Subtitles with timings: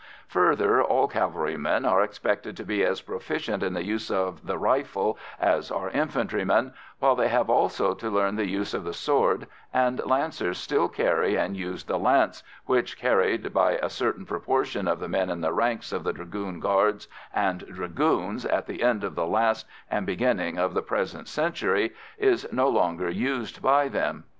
[0.29, 5.19] Further, all cavalrymen are expected to be as proficient in the use of the rifle
[5.39, 10.01] as are infantrymen, while they have also to learn the use of the sword, and
[10.03, 15.07] Lancers still carry and use the lance, which, carried by a certain proportion of the
[15.07, 19.27] men in the ranks of the Dragoon Guards and Dragoons at the end of the
[19.27, 24.23] last and beginning of the present century, is no longer used by them.